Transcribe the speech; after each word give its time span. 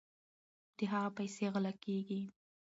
د 0.77 0.79
هغه 0.91 1.09
پیسې 1.17 1.45
غلا 1.53 1.73
کیږي. 1.83 2.21